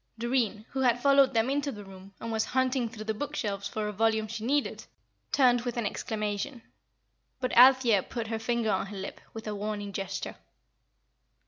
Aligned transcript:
Doreen, 0.17 0.65
who 0.71 0.79
had 0.79 0.99
followed 0.99 1.35
them 1.35 1.47
into 1.47 1.71
the 1.71 1.85
room, 1.85 2.15
and 2.19 2.31
was 2.31 2.43
hunting 2.43 2.89
through 2.89 3.03
the 3.03 3.13
book 3.13 3.35
shelves 3.35 3.67
for 3.67 3.87
a 3.87 3.91
volume 3.91 4.27
she 4.27 4.43
needed, 4.43 4.85
turned 5.31 5.61
with 5.61 5.77
an 5.77 5.85
exclamation. 5.85 6.63
But 7.39 7.55
Althea 7.55 8.01
put 8.01 8.25
her 8.25 8.39
finger 8.39 8.71
on 8.71 8.87
her 8.87 8.97
lip, 8.97 9.21
with 9.35 9.45
a 9.45 9.53
warning 9.53 9.93
gesture. 9.93 10.37